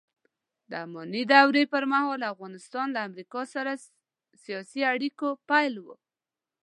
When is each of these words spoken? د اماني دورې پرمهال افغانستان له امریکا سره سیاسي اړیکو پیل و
د 0.69 0.71
اماني 0.85 1.23
دورې 1.31 1.63
پرمهال 1.73 2.21
افغانستان 2.33 2.87
له 2.95 2.99
امریکا 3.07 3.41
سره 3.53 3.71
سیاسي 4.43 4.81
اړیکو 4.93 5.27
پیل 5.49 5.73
و 5.81 5.85